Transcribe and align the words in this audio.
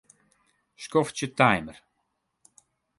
Skoftsje 0.83 1.27
timer. 1.39 1.77